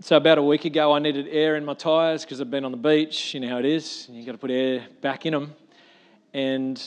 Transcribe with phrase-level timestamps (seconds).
[0.00, 2.70] so about a week ago, I needed air in my tyres because I've been on
[2.70, 3.34] the beach.
[3.34, 4.06] You know how it is.
[4.10, 5.54] You've got to put air back in them.
[6.32, 6.82] And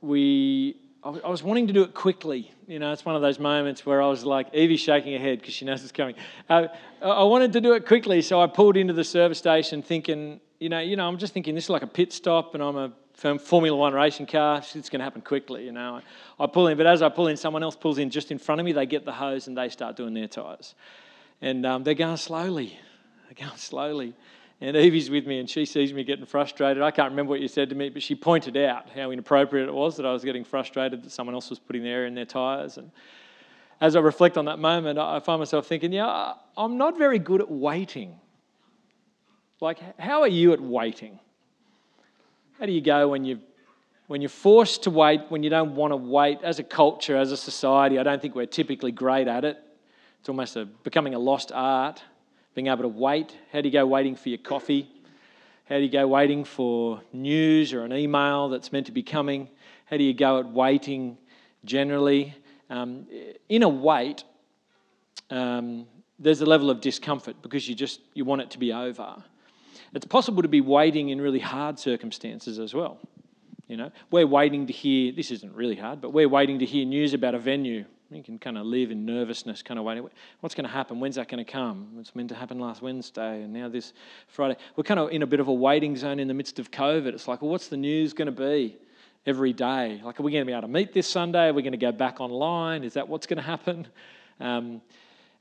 [0.00, 2.50] we, I was wanting to do it quickly.
[2.66, 5.40] You know, it's one of those moments where I was like, Evie's shaking her head
[5.40, 6.14] because she knows it's coming.
[6.48, 6.68] Uh,
[7.02, 10.70] I wanted to do it quickly, so I pulled into the service station thinking, you
[10.70, 12.92] know, you know, I'm just thinking this is like a pit stop, and I'm a
[13.38, 14.62] Formula One racing car.
[14.74, 16.00] It's going to happen quickly, you know.
[16.40, 18.60] I pull in, but as I pull in, someone else pulls in just in front
[18.60, 18.72] of me.
[18.72, 20.74] They get the hose and they start doing their tyres,
[21.44, 22.78] and um, they're going slowly.
[23.26, 24.14] They're going slowly.
[24.62, 26.82] And Evie's with me and she sees me getting frustrated.
[26.82, 29.74] I can't remember what you said to me, but she pointed out how inappropriate it
[29.74, 32.24] was that I was getting frustrated that someone else was putting their air in their
[32.24, 32.78] tyres.
[32.78, 32.90] And
[33.78, 37.42] as I reflect on that moment, I find myself thinking, yeah, I'm not very good
[37.42, 38.18] at waiting.
[39.60, 41.20] Like, how are you at waiting?
[42.58, 43.40] How do you go when you
[44.06, 46.38] when you're forced to wait, when you don't want to wait?
[46.42, 49.58] As a culture, as a society, I don't think we're typically great at it.
[50.24, 52.02] It's almost a, becoming a lost art
[52.54, 53.36] being able to wait.
[53.52, 54.88] How do you go waiting for your coffee?
[55.68, 59.50] How do you go waiting for news or an email that's meant to be coming?
[59.84, 61.18] How do you go at waiting
[61.66, 62.34] generally?
[62.70, 63.06] Um,
[63.50, 64.24] in a wait,
[65.28, 65.84] um,
[66.18, 69.22] there's a level of discomfort because you just you want it to be over.
[69.92, 72.96] It's possible to be waiting in really hard circumstances as well.
[73.68, 75.12] You know, we're waiting to hear.
[75.12, 77.84] This isn't really hard, but we're waiting to hear news about a venue
[78.16, 80.08] you can kind of live in nervousness, kind of waiting.
[80.40, 81.00] What's going to happen?
[81.00, 81.88] When's that going to come?
[81.98, 83.92] It's meant to happen last Wednesday, and now this
[84.28, 84.56] Friday.
[84.76, 87.08] We're kind of in a bit of a waiting zone in the midst of COVID.
[87.08, 88.76] It's like, well, what's the news going to be
[89.26, 90.00] every day?
[90.04, 91.48] Like, are we going to be able to meet this Sunday?
[91.48, 92.84] Are we going to go back online?
[92.84, 93.86] Is that what's going to happen?
[94.40, 94.80] Um,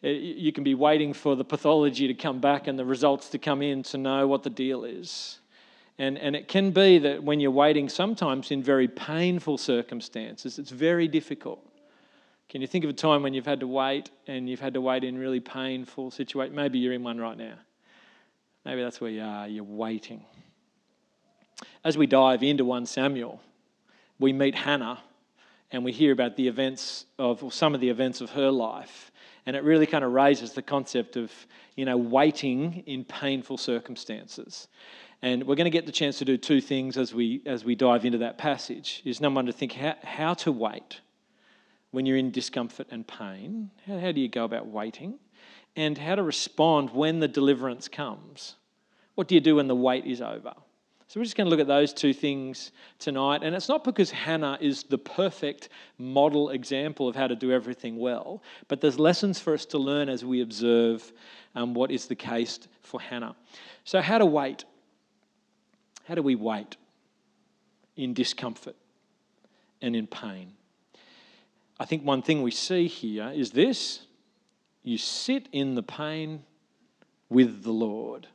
[0.02, 3.62] you can be waiting for the pathology to come back and the results to come
[3.62, 5.40] in to know what the deal is.
[5.98, 10.72] And, and it can be that when you're waiting, sometimes in very painful circumstances, it's
[10.72, 11.66] very difficult.
[12.50, 14.82] Can you think of a time when you've had to wait and you've had to
[14.82, 16.56] wait in really painful situations?
[16.56, 17.56] Maybe you're in one right now.
[18.66, 20.24] Maybe that's where you are, you're waiting.
[21.84, 23.42] As we dive into 1 Samuel,
[24.20, 25.00] we meet Hannah
[25.72, 29.12] and we hear about the events of, some of the events of her life.
[29.46, 31.32] And it really kind of raises the concept of,
[31.76, 34.68] you know, waiting in painful circumstances.
[35.22, 37.76] And we're going to get the chance to do two things as we, as we
[37.76, 39.02] dive into that passage.
[39.04, 41.02] Is number one, to think how, how to wait
[41.94, 43.70] when you're in discomfort and pain?
[43.86, 45.20] How, how do you go about waiting?
[45.76, 48.56] And how to respond when the deliverance comes?
[49.14, 50.54] What do you do when the wait is over?
[51.08, 53.44] So we're just going to look at those two things tonight.
[53.44, 57.98] And it's not because Hannah is the perfect model example of how to do everything
[57.98, 61.14] well, but there's lessons for us to learn as we observe
[61.54, 63.36] um, what is the case for Hannah.
[63.84, 64.66] So, how to wait?
[66.06, 66.76] How do we wait
[67.96, 68.76] in discomfort
[69.84, 70.54] and in pain?
[71.80, 74.02] I think one thing we see here is this
[74.84, 76.44] you sit in the pain
[77.30, 78.28] with the Lord.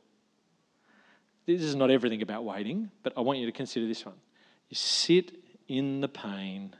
[1.45, 4.15] This is not everything about waiting, but I want you to consider this one.
[4.69, 5.31] You sit
[5.67, 6.75] in the pain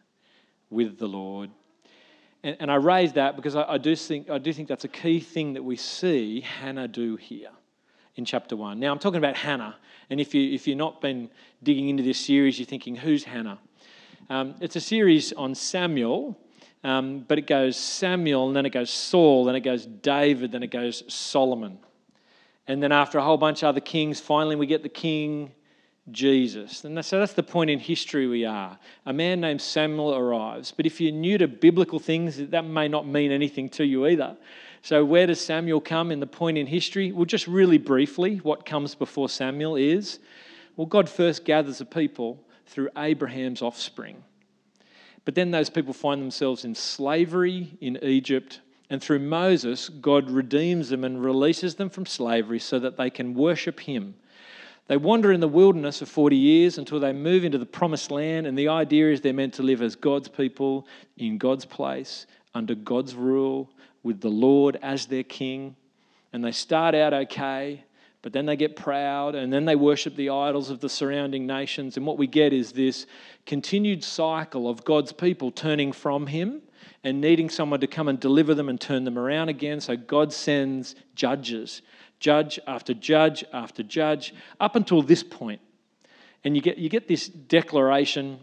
[0.70, 1.50] with the Lord.
[2.44, 4.90] And, and I raise that because I, I, do think, I do think that's a
[4.90, 7.50] key thing that we see Hannah do here
[8.16, 8.80] in chapter 1.
[8.80, 9.76] Now, I'm talking about Hannah,
[10.10, 11.30] and if, you, if you've not been
[11.64, 13.60] digging into this series, you're thinking, who's Hannah?
[14.30, 16.38] Um, it's a series on Samuel,
[16.84, 20.64] um, but it goes Samuel, and then it goes Saul, then it goes David, then
[20.64, 21.80] it goes Solomon.
[22.68, 25.52] And then after a whole bunch of other kings, finally we get the king
[26.12, 26.84] Jesus.
[26.86, 28.78] And so that's the point in history we are.
[29.06, 30.72] A man named Samuel arrives.
[30.76, 34.38] But if you're new to biblical things, that may not mean anything to you either.
[34.82, 37.12] So, where does Samuel come in the point in history?
[37.12, 40.20] Well, just really briefly, what comes before Samuel is
[40.78, 44.24] well, God first gathers a people through Abraham's offspring.
[45.26, 48.62] But then those people find themselves in slavery in Egypt.
[48.90, 53.36] And through Moses, God redeems them and releases them from slavery so that they can
[53.36, 54.16] worship Him.
[54.88, 58.48] They wander in the wilderness for 40 years until they move into the promised land.
[58.48, 60.88] And the idea is they're meant to live as God's people
[61.18, 62.26] in God's place,
[62.56, 63.70] under God's rule,
[64.02, 65.76] with the Lord as their king.
[66.34, 67.84] And they start out okay.
[68.22, 71.96] But then they get proud and then they worship the idols of the surrounding nations.
[71.96, 73.06] And what we get is this
[73.46, 76.62] continued cycle of God's people turning from Him
[77.04, 79.80] and needing someone to come and deliver them and turn them around again.
[79.80, 81.82] So God sends judges,
[82.20, 85.62] judge after judge after judge, up until this point.
[86.44, 88.40] And you get, you get this declaration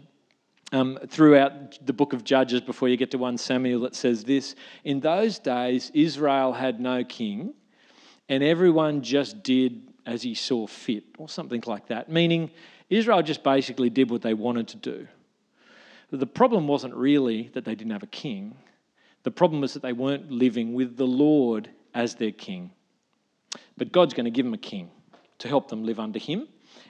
[0.71, 4.55] um, throughout the book of Judges before you get to 1 Samuel that says this
[4.83, 7.53] In those days, Israel had no king
[8.29, 12.49] and everyone just did as he saw fit, or something like that, meaning
[12.89, 15.07] Israel just basically did what they wanted to do.
[16.09, 18.55] But the problem wasn't really that they didn't have a king,
[19.23, 22.71] the problem was that they weren't living with the Lord as their king.
[23.77, 24.89] but God's going to give them a king
[25.39, 26.47] to help them live under him.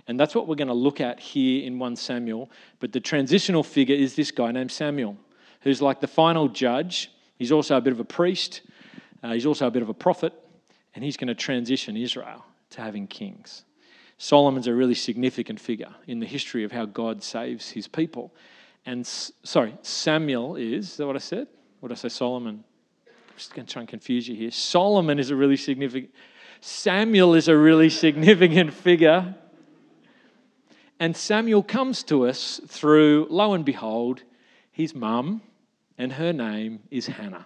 [0.08, 2.50] And that's what we're going to look at here in 1 Samuel.
[2.80, 5.18] But the transitional figure is this guy named Samuel,
[5.62, 7.12] who's like the final judge.
[7.38, 8.62] He's also a bit of a priest,
[9.24, 10.34] uh, he's also a bit of a prophet,
[10.98, 13.66] and he's going to transition Israel to having kings.
[14.18, 18.34] Solomon's a really significant figure in the history of how God saves his people.
[18.84, 21.50] And sorry, Samuel is, is that what I said?
[21.82, 22.10] What did I say?
[22.10, 22.64] Solomon.
[23.06, 24.50] I'm just going to try and confuse you here.
[24.50, 26.12] Solomon is a really significant,
[26.62, 29.36] Samuel is a really significant figure.
[31.00, 34.24] And Samuel comes to us through, lo and behold,
[34.72, 35.44] his mum,
[35.96, 37.46] and her name is Hannah.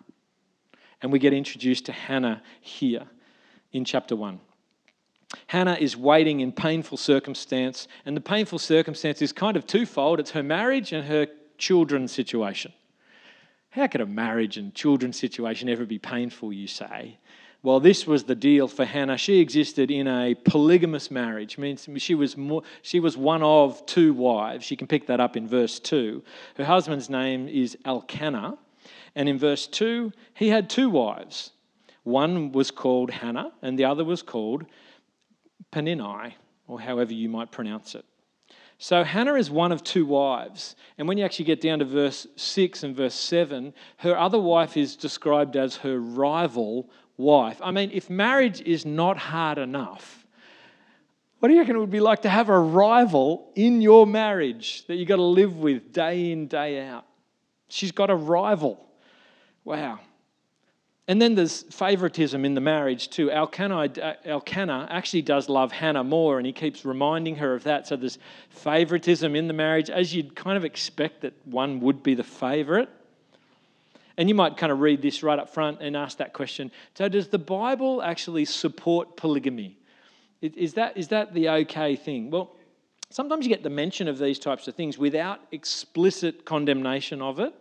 [1.02, 3.08] And we get introduced to Hannah here
[3.72, 4.40] in chapter 1.
[5.48, 10.32] Hannah is waiting in painful circumstance, and the painful circumstance is kind of twofold it's
[10.32, 11.28] her marriage and her
[11.58, 12.74] children's situation.
[13.70, 17.18] How could a marriage and children's situation ever be painful, you say?
[17.64, 19.18] Well, this was the deal for Hannah.
[19.18, 21.60] She existed in a polygamous marriage.
[21.60, 24.72] I means she was more, she was one of two wives.
[24.72, 26.24] You can pick that up in verse 2.
[26.58, 28.58] Her husband's name is Elkanah,
[29.16, 31.52] and in verse 2, he had two wives.
[32.04, 34.66] One was called Hannah, and the other was called
[35.72, 36.34] Peninnah,
[36.68, 38.06] or however you might pronounce it.
[38.78, 40.76] So Hannah is one of two wives.
[40.98, 44.76] And when you actually get down to verse 6 and verse 7, her other wife
[44.76, 47.62] is described as her rival wife.
[47.64, 50.26] I mean, if marriage is not hard enough,
[51.38, 54.86] what do you reckon it would be like to have a rival in your marriage
[54.88, 57.06] that you've got to live with day in, day out?
[57.68, 58.84] She's got a rival.
[59.64, 60.00] Wow.
[61.08, 63.32] And then there's favoritism in the marriage too.
[63.32, 67.88] Elkanah, Elkanah actually does love Hannah more, and he keeps reminding her of that.
[67.88, 68.20] So there's
[68.50, 72.90] favoritism in the marriage, as you'd kind of expect that one would be the favorite.
[74.18, 76.70] And you might kind of read this right up front and ask that question.
[76.94, 79.78] So, does the Bible actually support polygamy?
[80.42, 82.30] Is that, is that the okay thing?
[82.30, 82.56] Well,
[83.10, 87.54] sometimes you get the mention of these types of things without explicit condemnation of it.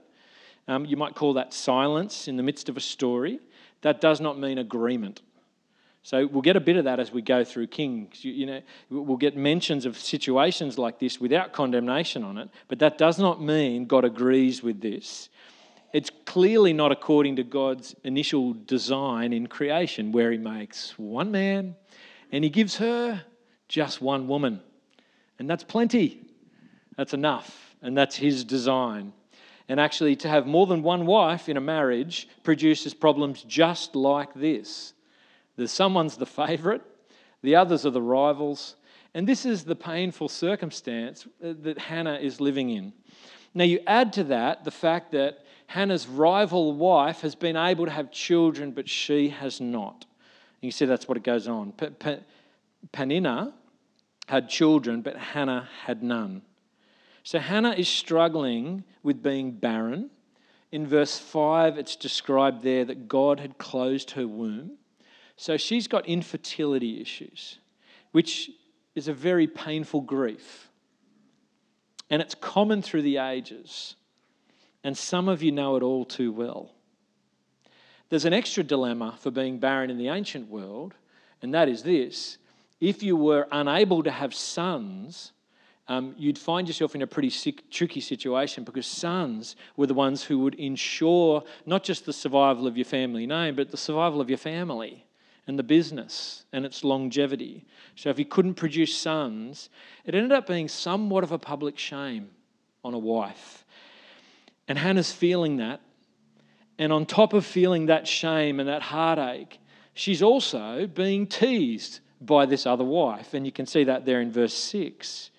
[0.69, 3.41] Um, you might call that silence in the midst of a story.
[3.83, 5.23] That does not mean agreement.
[6.03, 8.25] So we'll get a bit of that as we go through Kings.
[8.25, 12.79] You, you, know, we'll get mentions of situations like this without condemnation on it, but
[12.79, 15.29] that does not mean God agrees with this.
[15.93, 21.75] It's clearly not according to God's initial design in creation, where He makes one man
[22.33, 23.23] and He gives her
[23.69, 24.61] just one woman.
[25.39, 26.21] And that's plenty.
[26.97, 27.75] That's enough.
[27.83, 29.13] And that's His design.
[29.71, 34.35] And actually, to have more than one wife in a marriage produces problems just like
[34.35, 34.95] this.
[35.55, 36.83] There's someone's the favourite,
[37.43, 38.75] the others are the rivals,
[39.15, 42.93] and this is the painful circumstance uh, that Hannah is living in.
[43.55, 47.93] Now, you add to that the fact that Hannah's rival wife has been able to
[47.93, 50.05] have children, but she has not.
[50.61, 51.75] And you see that's what it goes on.
[52.91, 53.55] Peninnah
[54.27, 56.43] had children, but Hannah had none.
[57.31, 60.11] So Hannah is struggling with being barren.
[60.73, 64.79] In verse 5, it's described there that God had closed her womb.
[65.37, 67.61] So she's got infertility issues,
[68.11, 68.51] which
[68.97, 70.71] is a very painful grief.
[72.11, 73.95] And it's common through the ages.
[74.83, 76.73] And some of you know it all too well.
[78.09, 80.95] There's an extra dilemma for being barren in the ancient world,
[81.43, 82.39] and that is this
[82.81, 85.31] if you were unable to have sons,
[85.91, 90.23] um, you'd find yourself in a pretty sick, tricky situation because sons were the ones
[90.23, 94.31] who would ensure not just the survival of your family name, but the survival of
[94.31, 95.05] your family
[95.49, 97.67] and the business and its longevity.
[97.97, 99.69] So if you couldn't produce sons,
[100.05, 102.31] it ended up being somewhat of a public shame
[102.85, 103.65] on a wife.
[104.69, 105.81] And Hannah's feeling that.
[106.79, 109.59] And on top of feeling that shame and that heartache,
[109.95, 113.35] she's also being teased by this other wife.
[113.35, 115.33] And you can see that there in verse 6.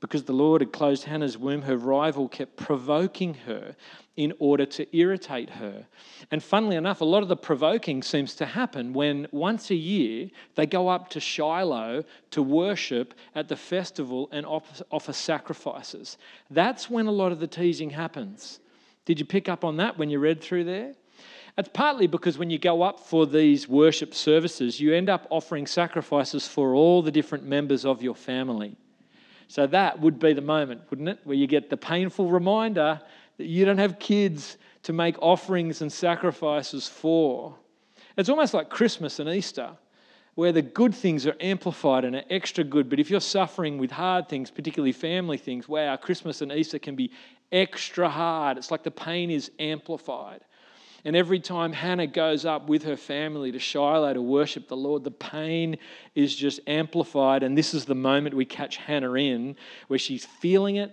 [0.00, 3.74] Because the Lord had closed Hannah's womb, her rival kept provoking her
[4.16, 5.86] in order to irritate her.
[6.30, 10.30] And funnily enough, a lot of the provoking seems to happen when once a year
[10.54, 16.16] they go up to Shiloh to worship at the festival and offer sacrifices.
[16.48, 18.60] That's when a lot of the teasing happens.
[19.04, 20.94] Did you pick up on that when you read through there?
[21.56, 25.66] It's partly because when you go up for these worship services, you end up offering
[25.66, 28.76] sacrifices for all the different members of your family.
[29.48, 31.18] So that would be the moment, wouldn't it?
[31.24, 33.00] Where you get the painful reminder
[33.38, 37.56] that you don't have kids to make offerings and sacrifices for.
[38.16, 39.70] It's almost like Christmas and Easter,
[40.34, 42.90] where the good things are amplified and are extra good.
[42.90, 46.94] But if you're suffering with hard things, particularly family things, wow, Christmas and Easter can
[46.94, 47.10] be
[47.50, 48.58] extra hard.
[48.58, 50.42] It's like the pain is amplified.
[51.04, 55.04] And every time Hannah goes up with her family to Shiloh to worship the Lord,
[55.04, 55.78] the pain
[56.14, 57.42] is just amplified.
[57.42, 60.92] And this is the moment we catch Hannah in where she's feeling it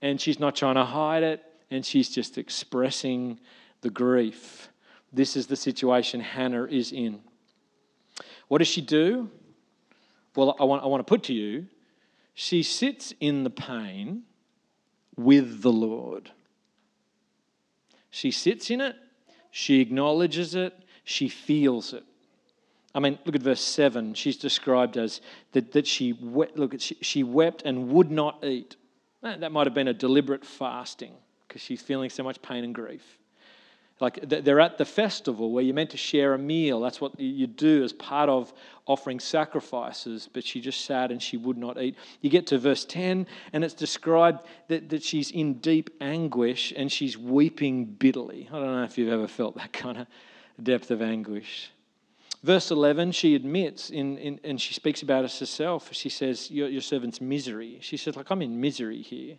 [0.00, 3.40] and she's not trying to hide it and she's just expressing
[3.80, 4.68] the grief.
[5.12, 7.20] This is the situation Hannah is in.
[8.48, 9.30] What does she do?
[10.36, 11.66] Well, I want, I want to put to you,
[12.34, 14.22] she sits in the pain
[15.16, 16.30] with the Lord.
[18.10, 18.96] She sits in it,
[19.50, 22.04] she acknowledges it, she feels it.
[22.94, 24.14] I mean, look at verse 7.
[24.14, 25.20] She's described as
[25.52, 28.76] that, that she, wept, look, she, she wept and would not eat.
[29.22, 31.12] That might have been a deliberate fasting
[31.46, 33.18] because she's feeling so much pain and grief.
[34.00, 36.80] Like they're at the festival where you're meant to share a meal.
[36.80, 38.52] That's what you do as part of
[38.86, 41.96] offering sacrifices, but she just sat and she would not eat.
[42.22, 46.90] You get to verse 10, and it's described that, that she's in deep anguish and
[46.90, 48.48] she's weeping bitterly.
[48.50, 50.06] I don't know if you've ever felt that kind of
[50.62, 51.70] depth of anguish.
[52.42, 55.90] Verse 11, she admits, in, in, and she speaks about it herself.
[55.92, 57.78] She says, your, your servant's misery.
[57.82, 59.36] She says, like, I'm in misery here.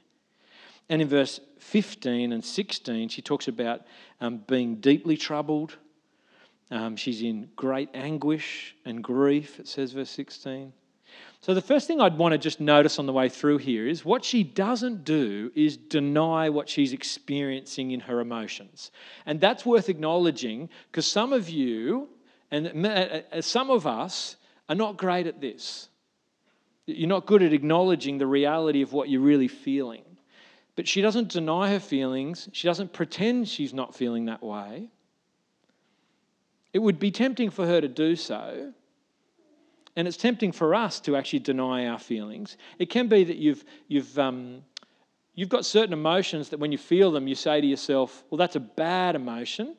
[0.91, 3.83] And in verse 15 and 16, she talks about
[4.19, 5.77] um, being deeply troubled.
[6.69, 10.73] Um, she's in great anguish and grief, it says, verse 16.
[11.39, 14.03] So, the first thing I'd want to just notice on the way through here is
[14.03, 18.91] what she doesn't do is deny what she's experiencing in her emotions.
[19.25, 22.09] And that's worth acknowledging because some of you
[22.51, 24.35] and uh, uh, some of us
[24.67, 25.87] are not great at this.
[26.85, 30.03] You're not good at acknowledging the reality of what you're really feeling.
[30.75, 34.89] But she doesn't deny her feelings, she doesn't pretend she's not feeling that way.
[36.73, 38.73] It would be tempting for her to do so.
[39.95, 42.55] And it's tempting for us to actually deny our feelings.
[42.79, 44.61] It can be that you've, you've, um,
[45.35, 48.55] you've got certain emotions that when you feel them, you say to yourself, well, that's
[48.55, 49.75] a bad emotion.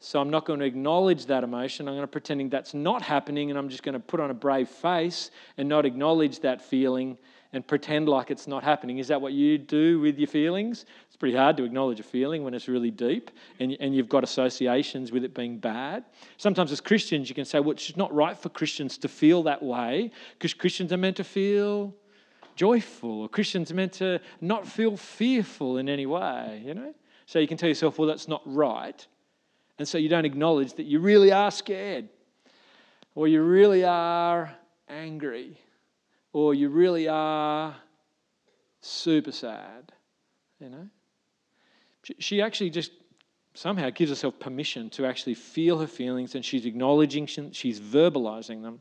[0.00, 1.86] So I'm not going to acknowledge that emotion.
[1.86, 4.34] I'm going to pretending that's not happening and I'm just going to put on a
[4.34, 7.16] brave face and not acknowledge that feeling
[7.52, 8.98] and pretend like it's not happening.
[8.98, 10.86] Is that what you do with your feelings?
[11.06, 13.30] It's pretty hard to acknowledge a feeling when it's really deep
[13.60, 16.04] and, and you've got associations with it being bad.
[16.38, 19.62] Sometimes, as Christians, you can say, well, it's not right for Christians to feel that
[19.62, 21.94] way because Christians are meant to feel
[22.56, 26.94] joyful or Christians are meant to not feel fearful in any way, you know?
[27.26, 29.06] So you can tell yourself, well, that's not right.
[29.78, 32.08] And so you don't acknowledge that you really are scared
[33.14, 34.54] or you really are
[34.88, 35.58] angry
[36.32, 37.74] or you really are
[38.80, 39.92] super sad,
[40.58, 40.88] you know.
[42.18, 42.90] She actually just
[43.54, 48.80] somehow gives herself permission to actually feel her feelings and she's acknowledging, she's verbalizing them.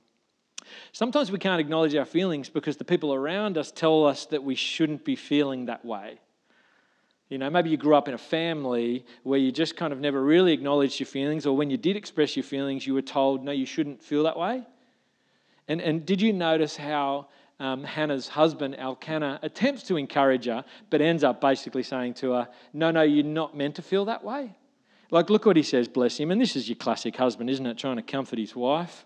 [0.92, 4.56] Sometimes we can't acknowledge our feelings because the people around us tell us that we
[4.56, 6.20] shouldn't be feeling that way.
[7.30, 10.22] You know, maybe you grew up in a family where you just kind of never
[10.22, 13.52] really acknowledged your feelings, or when you did express your feelings, you were told, no,
[13.52, 14.68] you shouldn't feel that way.
[15.68, 17.28] And, and did you notice how
[17.62, 22.48] um, Hannah's husband, Elkanah, attempts to encourage her, but ends up basically saying to her,
[22.74, 24.56] No, no, you're not meant to feel that way.
[25.12, 26.32] Like, look what he says, bless him.
[26.32, 27.78] And this is your classic husband, isn't it?
[27.78, 29.06] Trying to comfort his wife.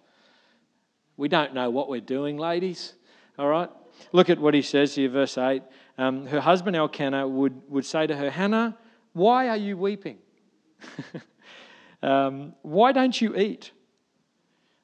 [1.17, 2.93] We don't know what we're doing, ladies.
[3.37, 3.69] All right?
[4.13, 5.61] Look at what he says here, verse 8.
[5.97, 8.77] Um, her husband, Elkanah, would, would say to her, Hannah,
[9.11, 10.19] why are you weeping?
[12.03, 13.71] um, why don't you eat?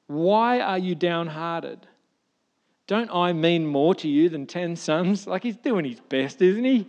[0.08, 1.86] Why are you downhearted?
[2.92, 5.26] Don't I mean more to you than 10 sons?
[5.26, 6.86] Like he's doing his best, isn't he?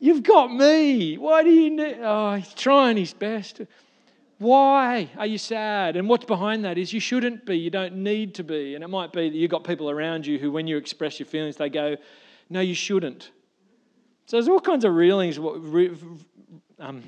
[0.00, 1.18] You've got me.
[1.18, 1.98] Why do you need?
[2.00, 3.60] Oh, he's trying his best.
[4.38, 5.98] Why are you sad?
[5.98, 7.58] And what's behind that is you shouldn't be.
[7.58, 8.74] You don't need to be.
[8.74, 11.26] And it might be that you've got people around you who, when you express your
[11.26, 11.98] feelings, they go,
[12.48, 13.32] No, you shouldn't.
[14.24, 15.38] So there's all kinds of reelings,
[16.78, 17.02] um,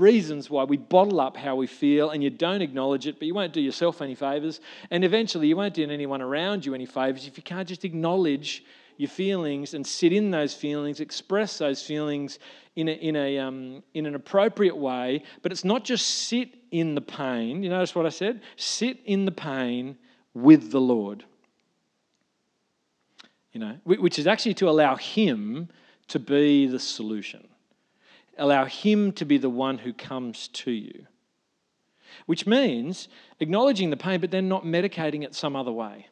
[0.00, 3.34] reasons why we bottle up how we feel and you don't acknowledge it, but you
[3.34, 4.60] won't do yourself any favors.
[4.90, 8.64] And eventually, you won't do anyone around you any favors if you can't just acknowledge
[8.96, 12.38] your feelings and sit in those feelings, express those feelings
[12.76, 15.22] in, a, in, a, um, in an appropriate way.
[15.42, 17.62] But it's not just sit in the pain.
[17.62, 18.42] You notice what I said?
[18.56, 19.96] Sit in the pain
[20.34, 21.24] with the Lord.
[23.52, 25.68] You know, which is actually to allow Him
[26.08, 27.49] to be the solution
[28.38, 31.06] allow Him to be the one who comes to you.
[32.26, 33.08] Which means
[33.38, 36.06] acknowledging the pain, but then not medicating it some other way.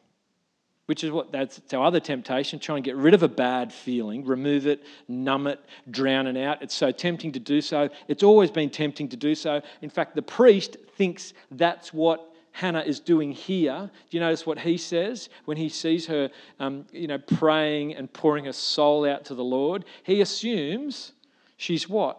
[0.85, 4.25] Which is what that's our other temptation, try and get rid of a bad feeling,
[4.25, 5.59] remove it, numb it,
[5.91, 6.63] drown it out.
[6.63, 7.89] It's so tempting to do so.
[8.07, 9.61] It's always been tempting to do so.
[9.81, 13.91] In fact, the priest thinks that's what Hannah is doing here.
[14.09, 18.11] Do you notice what he says when he sees her, um, you know, praying and
[18.11, 19.85] pouring her soul out to the Lord?
[20.03, 21.13] He assumes
[21.59, 22.17] She's what?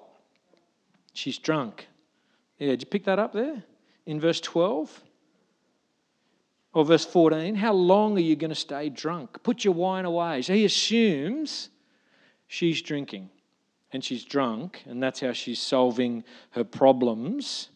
[1.14, 1.88] She's drunk.
[2.58, 3.64] Yeah, did you pick that up there
[4.04, 5.02] in verse 12?
[6.74, 9.42] Or verse 14, how long are you going to stay drunk?
[9.42, 10.42] Put your wine away.
[10.42, 11.70] So he assumes
[12.48, 13.30] she's drinking
[13.92, 17.70] and she's drunk, and that's how she's solving her problems,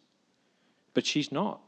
[0.92, 1.62] but she's not.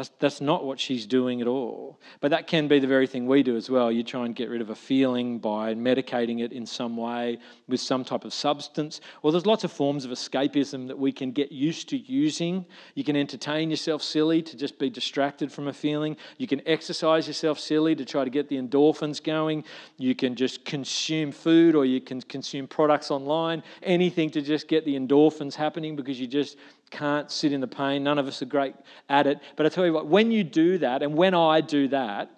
[0.00, 2.00] That's, that's not what she's doing at all.
[2.20, 3.92] But that can be the very thing we do as well.
[3.92, 7.36] You try and get rid of a feeling by medicating it in some way
[7.68, 9.02] with some type of substance.
[9.22, 12.64] Well, there's lots of forms of escapism that we can get used to using.
[12.94, 16.16] You can entertain yourself silly to just be distracted from a feeling.
[16.38, 19.64] You can exercise yourself silly to try to get the endorphins going.
[19.98, 24.86] You can just consume food or you can consume products online, anything to just get
[24.86, 26.56] the endorphins happening because you just
[26.90, 28.02] can't sit in the pain.
[28.02, 28.74] None of us are great
[29.08, 29.38] at it.
[29.56, 32.30] But I tell you what, when you do that, and when I do that,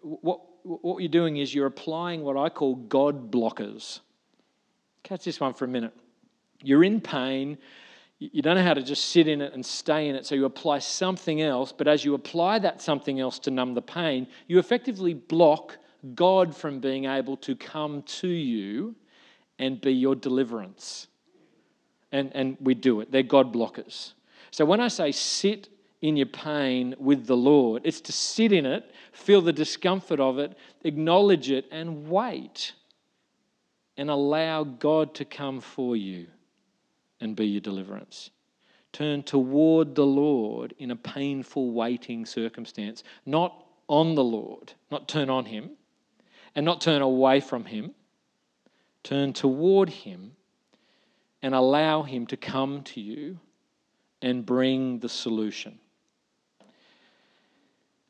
[0.00, 4.00] what, what you're doing is you're applying what I call God blockers.
[5.02, 5.92] Catch this one for a minute.
[6.62, 7.58] You're in pain.
[8.18, 10.44] You don't know how to just sit in it and stay in it, so you
[10.44, 11.72] apply something else.
[11.72, 15.76] But as you apply that something else to numb the pain, you effectively block
[16.14, 18.94] God from being able to come to you
[19.58, 21.08] and be your deliverance
[22.12, 23.10] and, and we do it.
[23.10, 24.12] They're God blockers.
[24.50, 25.68] So when I say sit
[26.02, 30.38] in your pain with the Lord, it's to sit in it, feel the discomfort of
[30.38, 32.72] it, acknowledge it, and wait
[33.96, 36.26] and allow God to come for you
[37.20, 38.30] and be your deliverance.
[38.92, 45.30] Turn toward the Lord in a painful waiting circumstance, not on the Lord, not turn
[45.30, 45.70] on Him,
[46.54, 47.94] and not turn away from Him.
[49.02, 50.32] Turn toward Him
[51.42, 53.38] and allow Him to come to you
[54.20, 55.78] and bring the solution.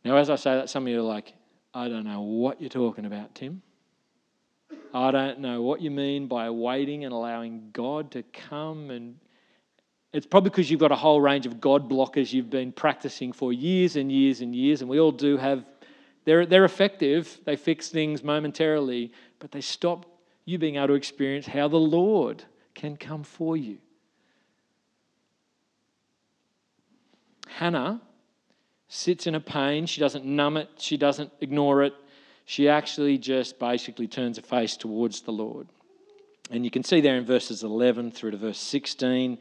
[0.04, 1.32] Now, as I say that, some of you are like,
[1.72, 3.62] I don't know what you're talking about, Tim.
[4.92, 9.16] I don't know what you mean by waiting and allowing God to come and
[10.12, 13.52] it's probably because you've got a whole range of God blockers you've been practicing for
[13.52, 15.64] years and years and years, and we all do have.
[16.24, 20.06] They're, they're effective, they fix things momentarily, but they stop
[20.44, 23.78] you being able to experience how the Lord can come for you.
[27.48, 28.00] Hannah
[28.88, 29.86] sits in a pain.
[29.86, 31.94] She doesn't numb it, she doesn't ignore it.
[32.44, 35.68] She actually just basically turns her face towards the Lord.
[36.50, 39.38] And you can see there in verses 11 through to verse 16,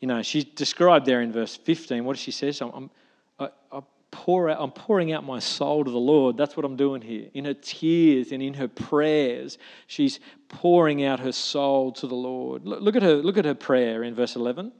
[0.00, 2.04] you know, she's described there in verse 15.
[2.04, 2.52] What does she say?
[2.60, 2.90] I'm,
[3.38, 3.80] I, I
[4.12, 6.36] pour out, I'm pouring out my soul to the Lord.
[6.36, 7.28] That's what I'm doing here.
[7.34, 12.64] In her tears and in her prayers, she's pouring out her soul to the Lord.
[12.64, 14.70] Look at her, look at her prayer in verse 11.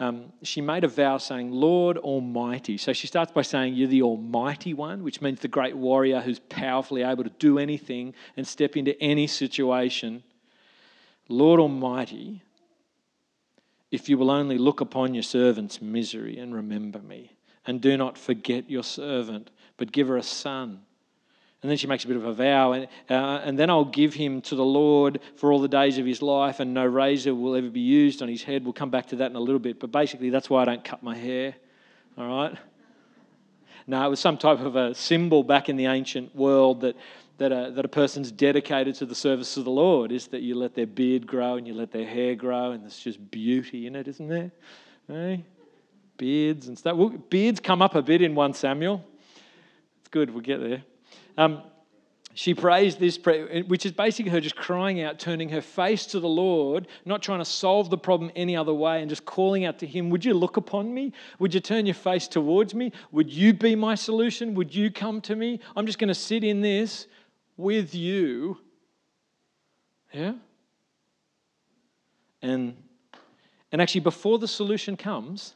[0.00, 2.78] Um, she made a vow saying, Lord Almighty.
[2.78, 6.38] So she starts by saying, You're the Almighty One, which means the great warrior who's
[6.38, 10.22] powerfully able to do anything and step into any situation.
[11.28, 12.42] Lord Almighty,
[13.90, 17.33] if you will only look upon your servant's misery and remember me
[17.66, 20.80] and do not forget your servant, but give her a son.
[21.62, 24.12] And then she makes a bit of a vow, and, uh, and then I'll give
[24.12, 27.56] him to the Lord for all the days of his life, and no razor will
[27.56, 28.64] ever be used on his head.
[28.64, 30.84] We'll come back to that in a little bit, but basically, that's why I don't
[30.84, 31.54] cut my hair.
[32.18, 32.58] All right?
[33.86, 36.96] No, it was some type of a symbol back in the ancient world that,
[37.38, 40.54] that, a, that a person's dedicated to the service of the Lord is that you
[40.56, 43.96] let their beard grow and you let their hair grow, and there's just beauty in
[43.96, 44.52] it, isn't there?
[45.08, 45.44] Hey?
[46.16, 46.96] Beards and stuff.
[46.96, 49.04] Well, beards come up a bit in 1 Samuel.
[50.00, 50.82] It's good, we'll get there.
[51.36, 51.62] Um,
[52.36, 56.18] she prays this prayer, which is basically her just crying out, turning her face to
[56.18, 59.78] the Lord, not trying to solve the problem any other way, and just calling out
[59.78, 61.12] to Him, Would you look upon me?
[61.38, 62.90] Would you turn your face towards me?
[63.12, 64.54] Would you be my solution?
[64.54, 65.60] Would you come to me?
[65.76, 67.06] I'm just going to sit in this
[67.56, 68.58] with you.
[70.12, 70.34] Yeah?
[72.42, 72.76] And,
[73.70, 75.54] and actually, before the solution comes,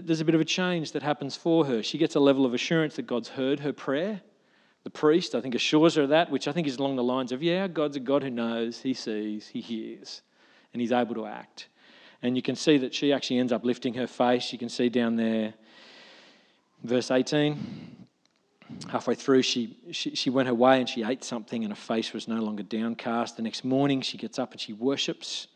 [0.00, 1.82] there's a bit of a change that happens for her.
[1.82, 4.20] She gets a level of assurance that God's heard her prayer.
[4.84, 7.32] The priest, I think, assures her of that, which I think is along the lines
[7.32, 10.22] of, yeah, God's a God who knows, He sees, He hears,
[10.72, 11.68] and He's able to act.
[12.22, 14.52] And you can see that she actually ends up lifting her face.
[14.52, 15.54] You can see down there,
[16.84, 17.56] verse 18.
[18.88, 22.12] Halfway through, she, she, she went her way and she ate something, and her face
[22.12, 23.36] was no longer downcast.
[23.36, 25.48] The next morning, she gets up and she worships.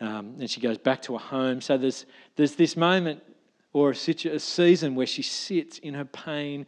[0.00, 1.60] Um, and she goes back to her home.
[1.60, 2.04] So there's,
[2.36, 3.22] there's this moment
[3.76, 6.64] or a, a season where she sits in her pain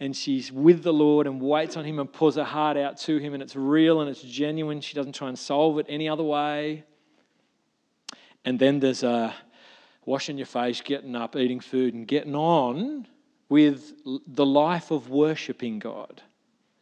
[0.00, 3.18] and she's with the Lord and waits on Him and pours her heart out to
[3.18, 4.80] Him, and it's real and it's genuine.
[4.80, 6.84] She doesn't try and solve it any other way.
[8.44, 9.34] And then there's a
[10.04, 13.06] washing your face, getting up, eating food, and getting on
[13.48, 13.92] with
[14.26, 16.22] the life of worshiping God.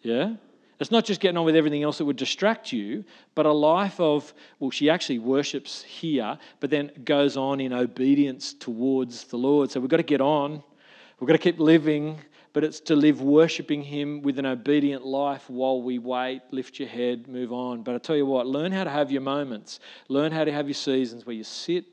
[0.00, 0.36] Yeah?
[0.78, 3.98] It's not just getting on with everything else that would distract you, but a life
[3.98, 9.70] of, well, she actually worships here, but then goes on in obedience towards the Lord.
[9.70, 10.62] So we've got to get on.
[11.18, 12.18] We've got to keep living,
[12.52, 16.88] but it's to live worshipping Him with an obedient life while we wait, lift your
[16.88, 17.82] head, move on.
[17.82, 20.66] But I tell you what, learn how to have your moments, learn how to have
[20.66, 21.86] your seasons where you sit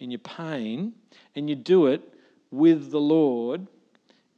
[0.00, 0.92] in your pain
[1.36, 2.02] and you do it
[2.50, 3.68] with the Lord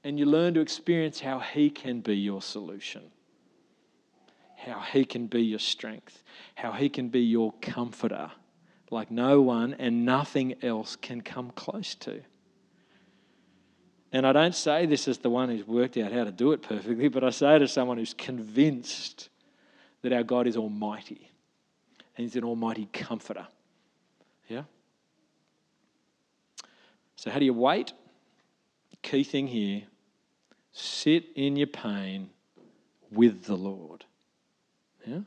[0.04, 3.10] and you learn to experience how He can be your solution
[4.66, 6.22] how He can be your strength,
[6.56, 8.30] how He can be your comforter,
[8.90, 12.20] like no one and nothing else can come close to.
[14.12, 16.62] And I don't say this as the one who's worked out how to do it
[16.62, 19.28] perfectly, but I say it as someone who's convinced
[20.02, 21.30] that our God is almighty
[22.16, 23.46] and He's an almighty comforter.
[24.48, 24.62] Yeah?
[27.16, 27.92] So, how do you wait?
[29.02, 29.82] Key thing here
[30.72, 32.28] sit in your pain
[33.10, 34.04] with the Lord.
[35.06, 35.20] Yeah?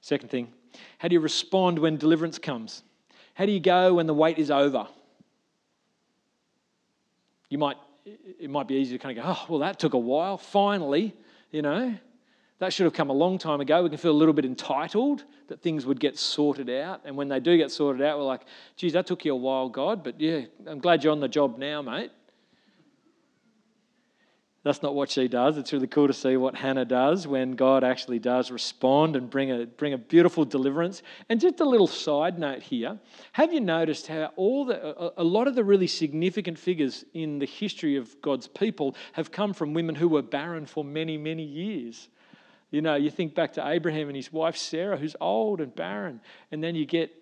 [0.00, 0.52] Second thing,
[0.98, 2.82] how do you respond when deliverance comes?
[3.34, 4.86] How do you go when the wait is over?
[7.48, 9.98] You might, it might be easy to kind of go, oh, well, that took a
[9.98, 10.38] while.
[10.38, 11.14] Finally,
[11.50, 11.94] you know,
[12.58, 13.82] that should have come a long time ago.
[13.82, 17.02] We can feel a little bit entitled that things would get sorted out.
[17.04, 18.42] And when they do get sorted out, we're like,
[18.76, 21.58] geez, that took you a while, God, but yeah, I'm glad you're on the job
[21.58, 22.10] now, mate.
[24.66, 25.58] That's not what she does.
[25.58, 29.52] It's really cool to see what Hannah does when God actually does respond and bring
[29.52, 31.04] a, bring a beautiful deliverance.
[31.28, 32.98] And just a little side note here
[33.30, 37.46] have you noticed how all the, a, lot of the really significant figures in the
[37.46, 42.08] history of God's people have come from women who were barren for many, many years?
[42.72, 46.20] You know, you think back to Abraham and his wife Sarah, who's old and barren.
[46.50, 47.12] And then you get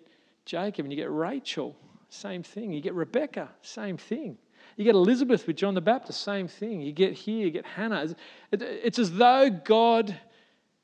[0.45, 1.75] Jacob and you get Rachel,
[2.09, 2.73] same thing.
[2.73, 4.39] You get Rebecca, same thing.
[4.75, 6.81] You get Elizabeth with John the Baptist, same thing.
[6.81, 8.13] You get here, you get Hannah.
[8.51, 10.17] It's as though God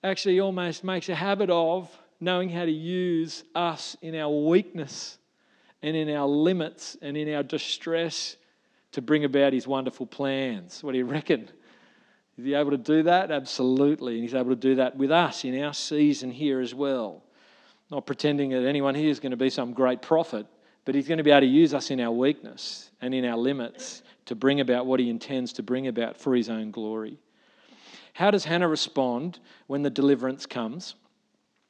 [0.04, 5.17] actually almost makes a habit of knowing how to use us in our weakness
[5.82, 8.38] and in our limits and in our distress
[8.93, 10.84] to bring about his wonderful plans.
[10.84, 11.49] What do you reckon?
[12.38, 13.30] Is he able to do that?
[13.30, 14.15] Absolutely.
[14.15, 17.23] And he's able to do that with us in our season here as well.
[17.89, 20.45] Not pretending that anyone here is going to be some great prophet,
[20.85, 23.37] but He's going to be able to use us in our weakness and in our
[23.37, 27.17] limits to bring about what He intends to bring about for His own glory.
[28.13, 30.95] How does Hannah respond when the deliverance comes?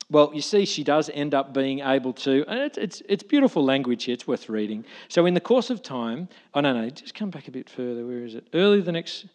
[0.09, 3.63] Well, you see, she does end up being able to, and it's, it's, it's beautiful
[3.63, 4.83] language here, it's worth reading.
[5.07, 8.05] So, in the course of time, oh no, no, just come back a bit further.
[8.05, 8.45] Where is it?
[8.53, 9.27] Early the next,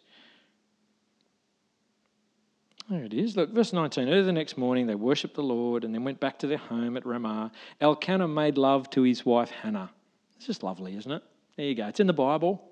[2.89, 3.35] there it is.
[3.35, 4.07] Look, verse 19.
[4.07, 6.95] Early the next morning, they worshipped the Lord and then went back to their home
[6.97, 7.51] at Ramah.
[7.81, 9.91] Elkanah made love to his wife Hannah.
[10.37, 11.23] It's just lovely, isn't it?
[11.57, 11.87] There you go.
[11.87, 12.63] It's in the Bible.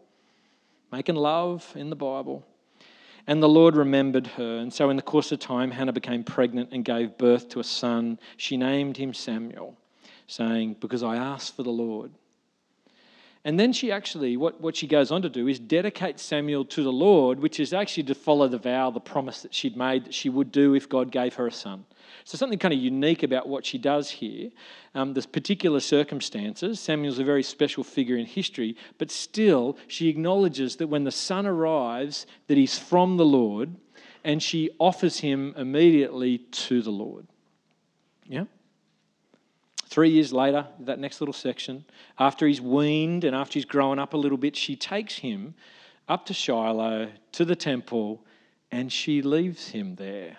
[0.91, 2.45] Making love in the Bible.
[3.27, 4.57] And the Lord remembered her.
[4.57, 7.63] And so, in the course of time, Hannah became pregnant and gave birth to a
[7.63, 8.19] son.
[8.37, 9.75] She named him Samuel,
[10.27, 12.11] saying, Because I asked for the Lord.
[13.45, 16.81] And then she actually, what, what she goes on to do is dedicate Samuel to
[16.81, 20.15] the Lord, which is actually to follow the vow, the promise that she'd made that
[20.15, 21.85] she would do if God gave her a son.
[22.23, 24.49] So, something kind of unique about what she does here.
[24.95, 26.79] Um, there's particular circumstances.
[26.79, 31.45] Samuel's a very special figure in history, but still, she acknowledges that when the son
[31.45, 33.75] arrives, that he's from the Lord,
[34.23, 37.27] and she offers him immediately to the Lord.
[38.25, 38.45] Yeah?
[39.95, 41.85] Three years later, that next little section,
[42.19, 45.55] after he's weaned and after he's grown up a little bit, she takes him
[46.09, 48.21] up to Shiloh, to the temple,
[48.73, 50.35] and she leaves him there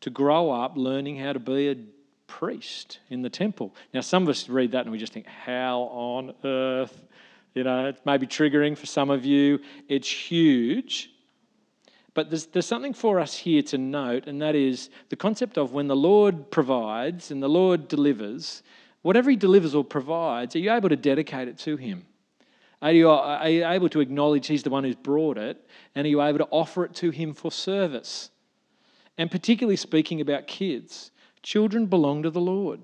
[0.00, 1.76] to grow up learning how to be a
[2.26, 3.72] priest in the temple.
[3.94, 7.04] Now, some of us read that and we just think, how on earth?
[7.54, 9.60] You know, it may be triggering for some of you.
[9.88, 11.11] It's huge.
[12.14, 15.72] But there's, there's something for us here to note, and that is the concept of
[15.72, 18.62] when the Lord provides and the Lord delivers,
[19.00, 22.04] whatever He delivers or provides, are you able to dedicate it to Him?
[22.82, 26.10] Are you, are you able to acknowledge He's the one who's brought it, and are
[26.10, 28.30] you able to offer it to Him for service?
[29.16, 32.80] And particularly speaking about kids, children belong to the Lord.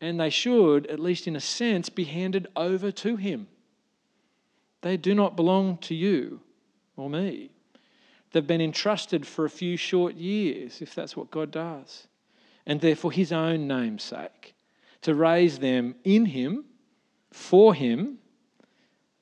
[0.00, 3.48] And they should, at least in a sense, be handed over to Him.
[4.82, 6.42] They do not belong to you
[6.96, 7.50] or me.
[8.32, 12.06] They've been entrusted for a few short years, if that's what God does.
[12.66, 14.54] And they're for His own name's sake,
[15.02, 16.64] to raise them in Him,
[17.30, 18.18] for Him,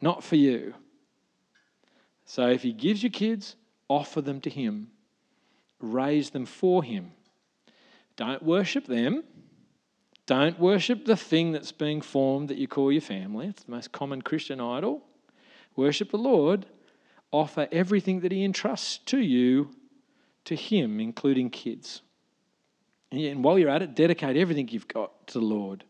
[0.01, 0.75] not for you.
[2.25, 3.57] So if He gives you kids,
[3.89, 4.89] offer them to Him,
[5.79, 7.13] raise them for Him.
[8.17, 9.25] Don't worship them.
[10.27, 13.49] Don't worship the thing that's being formed that you call your family.
[13.49, 15.03] It's the most common Christian idol.
[15.77, 16.65] Worship the Lord
[17.35, 19.71] offer everything that He entrusts to you
[20.45, 22.03] to Him, including kids.
[23.11, 25.85] And while you're at it, dedicate everything you've got to the Lord.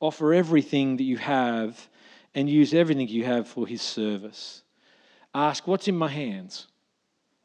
[0.00, 1.88] Offer everything that you have
[2.34, 4.62] and use everything you have for His service.
[5.34, 6.66] Ask, What's in my hands?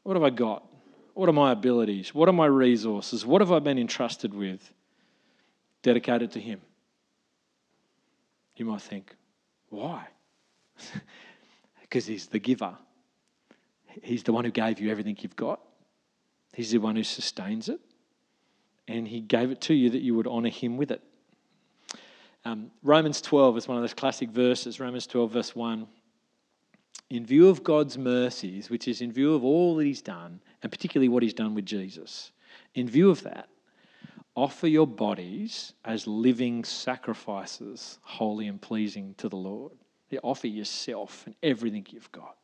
[0.02, 0.66] What have I got?
[1.14, 2.14] What are my abilities?
[2.14, 3.24] What are my resources?
[3.24, 4.72] What have I been entrusted with?
[5.82, 6.60] Dedicate it to Him.
[8.56, 9.14] You might think,
[9.70, 10.06] Why?
[11.80, 12.76] because He's the giver.
[14.02, 15.60] He's the one who gave you everything you've got.
[16.54, 17.80] He's the one who sustains it.
[18.88, 21.02] And He gave it to you that you would honour Him with it.
[22.44, 25.86] Um, Romans 12 is one of those classic verses, Romans 12, verse 1.
[27.10, 30.72] In view of God's mercies, which is in view of all that He's done, and
[30.72, 32.32] particularly what He's done with Jesus,
[32.74, 33.48] in view of that,
[34.34, 39.72] offer your bodies as living sacrifices, holy and pleasing to the Lord.
[40.22, 42.36] Offer yourself and everything you've got.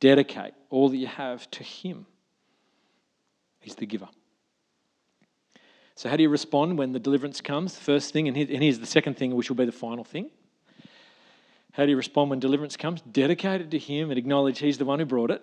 [0.00, 2.06] Dedicate all that you have to Him.
[3.60, 4.08] He's the giver.
[5.94, 7.78] So, how do you respond when the deliverance comes?
[7.78, 10.30] First thing, and here's the second thing, which will be the final thing.
[11.72, 13.00] How do you respond when deliverance comes?
[13.00, 15.42] Dedicate it to Him and acknowledge He's the one who brought it.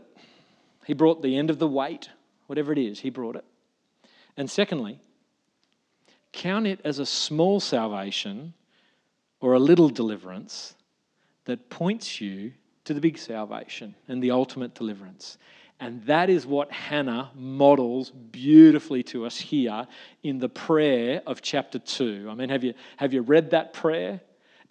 [0.86, 2.10] He brought the end of the wait,
[2.48, 3.46] whatever it is, He brought it.
[4.38, 5.00] And secondly,
[6.32, 8.54] count it as a small salvation
[9.40, 10.76] or a little deliverance
[11.46, 12.54] that points you
[12.86, 15.38] to the big salvation and the ultimate deliverance.
[15.80, 19.88] And that is what Hannah models beautifully to us here
[20.22, 22.28] in the prayer of chapter 2.
[22.30, 24.22] I mean, have you, have you read that prayer?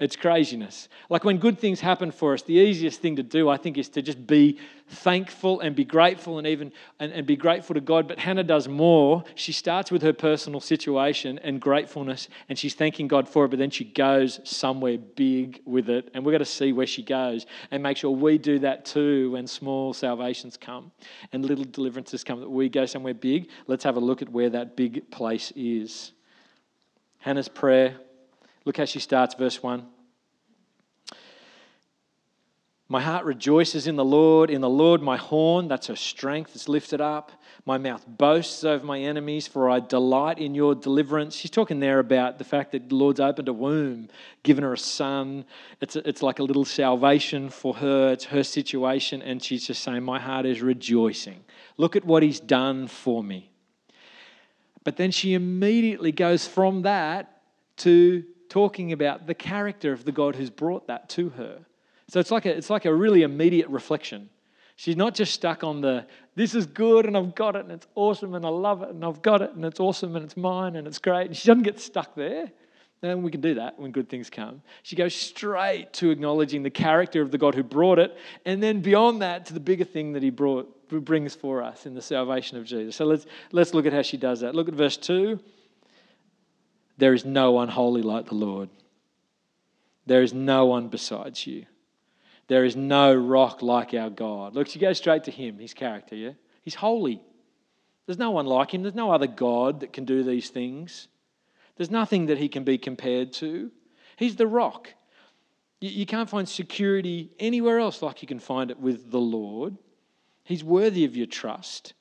[0.02, 0.88] It's craziness.
[1.08, 3.88] Like when good things happen for us, the easiest thing to do, I think, is
[3.90, 8.08] to just be thankful and be grateful and even and, and be grateful to God.
[8.08, 9.22] But Hannah does more.
[9.36, 13.60] She starts with her personal situation and gratefulness, and she's thanking God for it, but
[13.60, 16.10] then she goes somewhere big with it.
[16.14, 19.30] And we've got to see where she goes and make sure we do that too
[19.30, 20.90] when small salvations come
[21.32, 23.50] and little deliverances come, that we go somewhere big.
[23.68, 26.10] Let's have a look at where that big place is.
[27.20, 27.98] Hannah's prayer
[28.64, 29.86] Look how she starts, verse 1.
[32.92, 34.50] My heart rejoices in the Lord.
[34.50, 37.32] In the Lord, my horn, that's her strength, is lifted up.
[37.64, 41.34] My mouth boasts over my enemies, for I delight in your deliverance.
[41.34, 44.10] She's talking there about the fact that the Lord's opened a womb,
[44.42, 45.46] given her a son.
[45.80, 48.12] It's, a, it's like a little salvation for her.
[48.12, 49.22] It's her situation.
[49.22, 51.42] And she's just saying, My heart is rejoicing.
[51.78, 53.52] Look at what he's done for me.
[54.84, 57.40] But then she immediately goes from that
[57.78, 61.64] to talking about the character of the God who's brought that to her.
[62.08, 64.28] So it's like a, it's like a really immediate reflection.
[64.76, 67.86] She's not just stuck on the, this is good and I've got it and it's
[67.94, 70.76] awesome and I love it and I've got it and it's awesome and it's mine
[70.76, 71.26] and it's great.
[71.26, 72.50] And she doesn't get stuck there.
[73.02, 74.62] And we can do that when good things come.
[74.84, 78.80] She goes straight to acknowledging the character of the God who brought it, and then
[78.80, 82.58] beyond that to the bigger thing that He brought brings for us in the salvation
[82.58, 82.94] of Jesus.
[82.94, 84.54] So let's let's look at how she does that.
[84.54, 85.40] Look at verse two.
[86.98, 88.68] There is no one holy like the Lord.
[90.06, 91.66] There is no one besides you.
[92.48, 94.54] There is no rock like our God.
[94.54, 96.32] Look, you go straight to Him, His character, yeah?
[96.62, 97.20] He's holy.
[98.06, 98.82] There's no one like Him.
[98.82, 101.08] There's no other God that can do these things.
[101.76, 103.70] There's nothing that He can be compared to.
[104.16, 104.88] He's the rock.
[105.80, 109.76] You can't find security anywhere else like you can find it with the Lord.
[110.44, 111.94] He's worthy of your trust.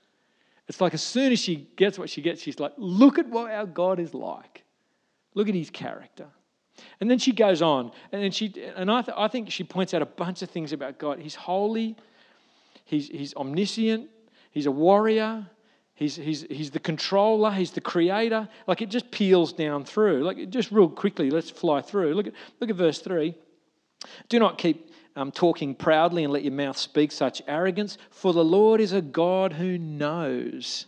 [0.68, 3.52] It's like as soon as she gets what she gets, she's like, look at what
[3.52, 4.64] our God is like.
[5.34, 6.28] Look at his character.
[7.00, 9.94] And then she goes on, and then she and I, th- I think she points
[9.94, 11.20] out a bunch of things about God.
[11.20, 11.96] He's holy,
[12.86, 14.10] he's, he's omniscient,
[14.52, 15.46] he's a warrior,
[15.96, 18.48] he's, he's, he's the controller, he's the creator.
[18.68, 20.24] Like it just peels down through.
[20.24, 22.14] Like just real quickly, let's fly through.
[22.14, 23.36] Look at, look at verse 3.
[24.30, 28.46] Do not keep um, talking proudly and let your mouth speak such arrogance, for the
[28.46, 30.88] Lord is a God who knows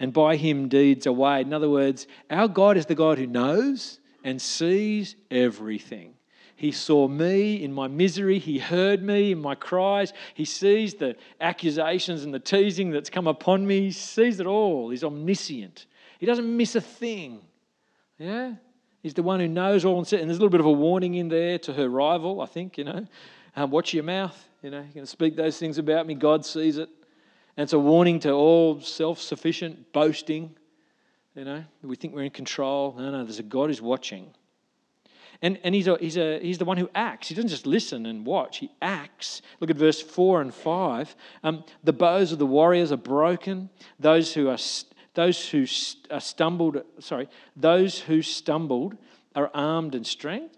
[0.00, 1.46] and by him deeds are weighed.
[1.46, 6.14] In other words, our God is the God who knows and sees everything.
[6.56, 8.38] He saw me in my misery.
[8.38, 10.12] He heard me in my cries.
[10.34, 13.80] He sees the accusations and the teasing that's come upon me.
[13.80, 14.90] He sees it all.
[14.90, 15.86] He's omniscient.
[16.18, 17.40] He doesn't miss a thing.
[18.18, 18.56] Yeah?
[19.02, 21.28] He's the one who knows all and there's a little bit of a warning in
[21.28, 23.06] there to her rival, I think, you know.
[23.56, 24.36] Um, watch your mouth.
[24.62, 26.14] You know, you're going to speak those things about me.
[26.14, 26.90] God sees it.
[27.56, 30.54] And it's a warning to all self sufficient boasting.
[31.34, 32.94] You know, we think we're in control.
[32.98, 34.34] No, no, there's a God who's watching.
[35.42, 37.28] And, and he's, a, he's, a, he's the one who acts.
[37.28, 39.40] He doesn't just listen and watch, he acts.
[39.58, 41.16] Look at verse 4 and 5.
[41.42, 43.70] Um, the bows of the warriors are broken.
[43.98, 44.58] Those who are,
[45.14, 45.66] those who
[46.10, 48.96] are stumbled, sorry, those who stumbled
[49.34, 50.56] are armed in strength.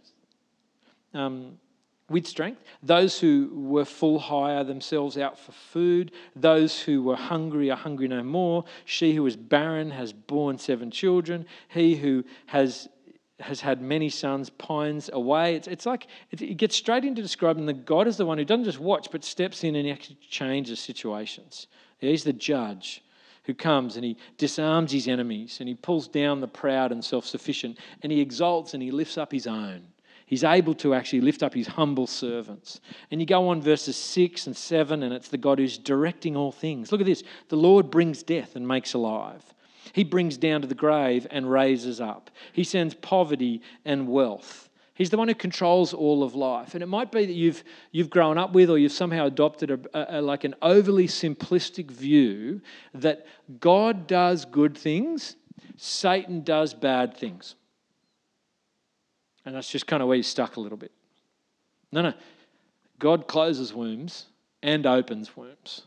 [1.14, 1.58] Um,
[2.08, 7.70] with strength, those who were full hire themselves out for food, those who were hungry
[7.70, 8.64] are hungry no more.
[8.84, 11.46] She who was barren has borne seven children.
[11.68, 12.88] He who has
[13.40, 15.56] has had many sons pines away.
[15.56, 18.64] It's, it's like it, gets straight into describing that God is the one who doesn't
[18.64, 21.66] just watch, but steps in and actually changes situations.
[21.98, 23.02] He's the judge
[23.44, 27.26] who comes and he disarms his enemies and he pulls down the proud and self
[27.26, 29.82] sufficient and he exalts and he lifts up his own.
[30.32, 32.80] He's able to actually lift up his humble servants.
[33.10, 36.50] And you go on verses 6 and 7, and it's the God who's directing all
[36.50, 36.90] things.
[36.90, 39.44] Look at this the Lord brings death and makes alive.
[39.92, 42.30] He brings down to the grave and raises up.
[42.54, 44.70] He sends poverty and wealth.
[44.94, 46.72] He's the one who controls all of life.
[46.72, 49.80] And it might be that you've, you've grown up with or you've somehow adopted a,
[49.92, 52.62] a, a, like an overly simplistic view
[52.94, 53.26] that
[53.60, 55.36] God does good things,
[55.76, 57.54] Satan does bad things.
[59.44, 60.92] And that's just kind of where you're stuck a little bit.
[61.90, 62.14] No, no.
[62.98, 64.26] God closes wombs
[64.62, 65.82] and opens wombs.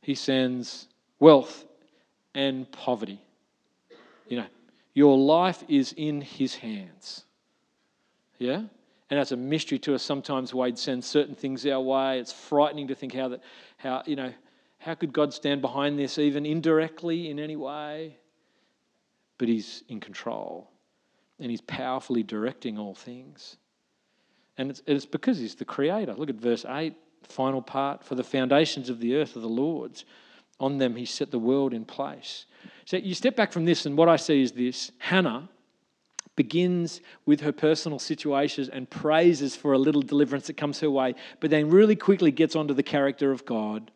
[0.00, 0.88] He sends
[1.20, 1.64] wealth
[2.34, 3.20] and poverty.
[4.26, 4.46] You know,
[4.94, 7.24] your life is in His hands.
[8.38, 8.62] Yeah?
[9.10, 10.02] And that's a mystery to us.
[10.02, 12.18] Sometimes Wade sends certain things our way.
[12.18, 13.40] It's frightening to think how that,
[13.76, 14.32] how, you know,
[14.78, 18.16] how could God stand behind this even indirectly in any way?
[19.38, 20.71] But He's in control
[21.42, 23.56] and He's powerfully directing all things.
[24.56, 26.14] And it's, it's because He's the Creator.
[26.14, 26.94] Look at verse 8,
[27.28, 28.04] final part.
[28.04, 30.04] For the foundations of the earth are the Lord's
[30.62, 32.46] on them he set the world in place.
[32.84, 35.48] So you step back from this, and what I see is this Hannah
[36.36, 41.14] begins with her personal situations and praises for a little deliverance that comes her way,
[41.40, 43.90] but then really quickly gets onto the character of God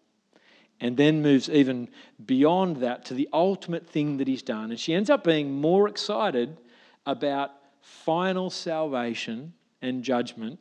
[0.81, 1.89] and then moves even
[2.27, 4.71] beyond that to the ultimate thing that he's done.
[4.71, 6.59] And she ends up being more excited
[7.07, 10.59] about final salvation and judgment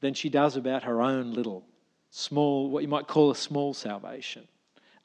[0.00, 1.64] than she does about her own little,
[2.10, 4.48] small, what you might call a small salvation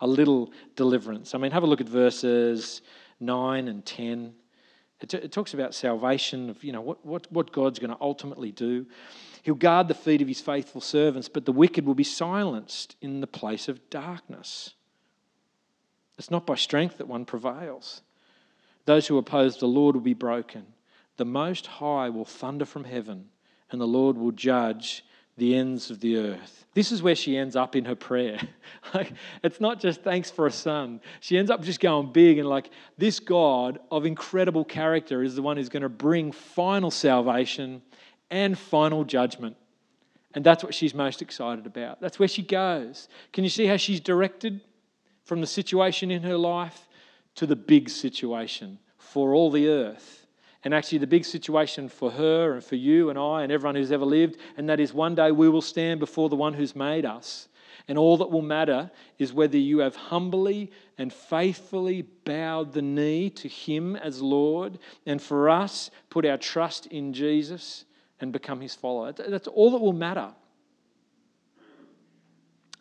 [0.02, 1.34] a little deliverance.
[1.34, 2.82] I mean, have a look at verses
[3.20, 4.34] 9 and 10.
[5.02, 8.02] It, t- it talks about salvation, of you know, what, what, what God's going to
[8.02, 8.86] ultimately do.
[9.44, 13.22] He'll guard the feet of his faithful servants, but the wicked will be silenced in
[13.22, 14.74] the place of darkness.
[16.18, 18.02] It's not by strength that one prevails.
[18.88, 20.66] Those who oppose the Lord will be broken.
[21.18, 23.26] The Most High will thunder from heaven,
[23.70, 25.04] and the Lord will judge
[25.36, 26.66] the ends of the earth.
[26.74, 28.40] This is where she ends up in her prayer.
[29.44, 31.02] it's not just thanks for a son.
[31.20, 35.42] She ends up just going big and like, this God of incredible character is the
[35.42, 37.82] one who's going to bring final salvation
[38.32, 39.58] and final judgment.
[40.34, 42.00] And that's what she's most excited about.
[42.00, 43.10] That's where she goes.
[43.34, 44.62] Can you see how she's directed
[45.26, 46.87] from the situation in her life
[47.38, 50.28] to the big situation for all the earth?
[50.64, 53.94] and actually the big situation for her and for you and I and everyone who's
[53.94, 57.06] ever lived, and that is one day we will stand before the one who's made
[57.06, 57.48] us.
[57.88, 63.30] And all that will matter is whether you have humbly and faithfully bowed the knee
[63.30, 67.86] to Him as Lord, and for us, put our trust in Jesus
[68.20, 69.14] and become His follower.
[69.14, 70.34] That's all that will matter.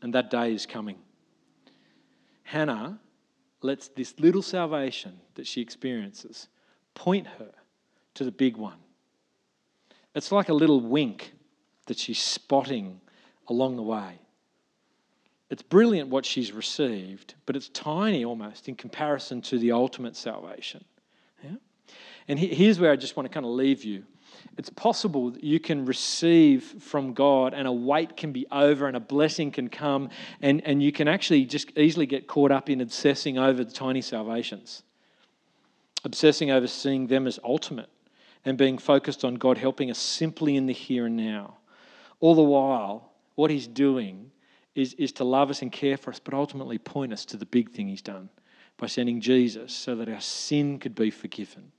[0.03, 0.97] And that day is coming.
[2.43, 2.99] Hannah
[3.67, 6.49] lets this little salvation that she experiences
[6.95, 7.51] point her
[8.15, 8.79] to the big one.
[10.15, 11.35] It's like a little wink
[11.87, 13.01] that she's spotting
[13.49, 14.19] along the way.
[15.51, 20.85] It's brilliant what she's received, but it's tiny almost in comparison to the ultimate salvation.
[21.45, 21.57] Yeah?
[22.27, 24.05] And here's where I just want to kind of leave you.
[24.59, 28.97] It's possible that you can receive from God and a weight can be over and
[28.97, 30.09] a blessing can come,
[30.41, 34.01] and, and you can actually just easily get caught up in obsessing over the tiny
[34.01, 34.83] salvations,
[36.05, 37.91] obsessing over seeing them as ultimate
[38.47, 41.59] and being focused on God helping us simply in the here and now.
[42.21, 44.31] All the while, what He's doing
[44.75, 47.45] is, is to love us and care for us, but ultimately point us to the
[47.45, 48.31] big thing He's done
[48.79, 51.73] by sending Jesus so that our sin could be forgiven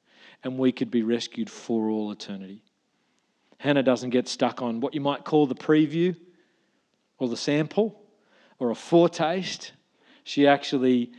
[0.43, 2.61] and we could be rescued for all eternity.
[3.59, 6.15] Hannah doesn't get stuck on what you might call the preview
[7.17, 7.99] or the sample
[8.59, 9.71] or a foretaste.
[10.23, 11.11] She actually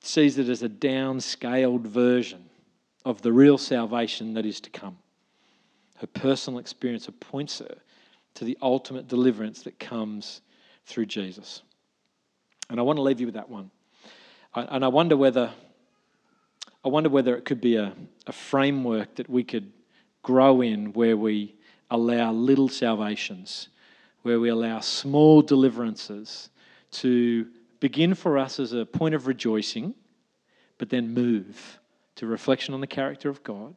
[0.00, 2.44] sees it as a downscaled version
[3.04, 4.98] of the real salvation that is to come.
[5.98, 7.76] Her personal experience appoints her
[8.34, 10.40] to the ultimate deliverance that comes
[10.86, 11.62] through Jesus.
[12.68, 13.70] And I want to leave you with that one.
[14.54, 15.52] And I wonder whether
[16.84, 17.94] I wonder whether it could be a,
[18.26, 19.72] a framework that we could
[20.22, 21.54] grow in where we
[21.90, 23.68] allow little salvations,
[24.22, 26.50] where we allow small deliverances
[26.90, 27.46] to
[27.80, 29.94] begin for us as a point of rejoicing,
[30.78, 31.78] but then move
[32.16, 33.74] to reflection on the character of God,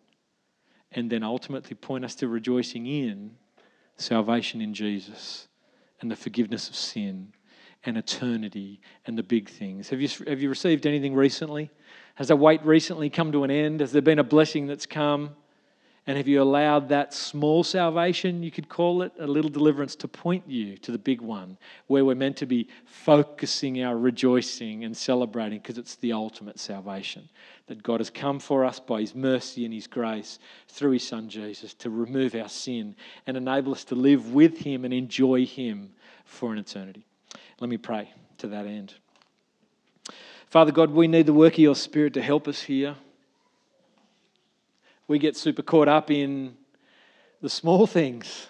[0.91, 3.32] and then ultimately point us to rejoicing in
[3.97, 5.47] salvation in Jesus
[5.99, 7.34] and the forgiveness of sin
[7.84, 9.89] and eternity and the big things.
[9.89, 11.70] Have you, have you received anything recently?
[12.16, 13.80] Has that wait recently come to an end?
[13.80, 15.36] Has there been a blessing that's come?
[16.08, 20.08] And have you allowed that small salvation, you could call it, a little deliverance, to
[20.08, 24.95] point you to the big one, where we're meant to be focusing our rejoicing and
[24.95, 27.28] celebrating because it's the ultimate salvation?
[27.68, 30.39] That God has come for us by His mercy and His grace
[30.70, 32.95] through His Son Jesus to remove our sin
[33.28, 35.91] and enable us to live with Him and enjoy Him
[36.24, 37.05] for an eternity.
[37.60, 38.93] Let me pray to that end.
[40.47, 42.95] Father God, we need the work of your Spirit to help us here
[45.08, 46.55] we get super caught up in
[47.41, 48.47] the small things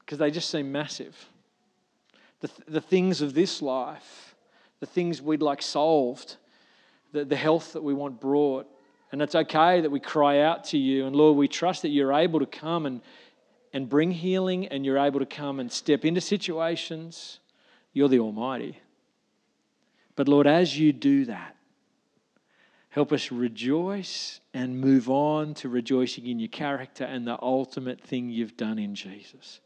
[0.00, 1.28] because they just seem massive.
[2.40, 4.34] The, the things of this life,
[4.80, 6.36] the things we'd like solved,
[7.12, 8.66] the, the health that we want brought.
[9.12, 11.06] And it's okay that we cry out to you.
[11.06, 13.02] And Lord, we trust that you're able to come and,
[13.72, 17.40] and bring healing and you're able to come and step into situations.
[17.92, 18.78] You're the Almighty.
[20.16, 21.56] But Lord, as you do that,
[22.90, 28.28] Help us rejoice and move on to rejoicing in your character and the ultimate thing
[28.28, 29.60] you've done in Jesus.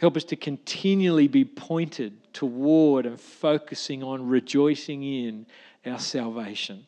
[0.00, 5.46] Help us to continually be pointed toward and focusing on rejoicing in
[5.86, 6.84] our salvation,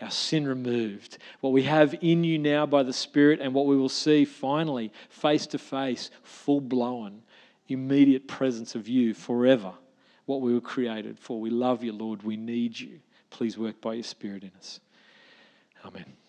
[0.00, 3.76] our sin removed, what we have in you now by the Spirit, and what we
[3.76, 7.22] will see finally, face to face, full blown,
[7.68, 9.72] immediate presence of you forever,
[10.26, 11.40] what we were created for.
[11.40, 12.24] We love you, Lord.
[12.24, 13.00] We need you.
[13.30, 14.80] Please work by your Spirit in us.
[15.84, 16.21] Amen.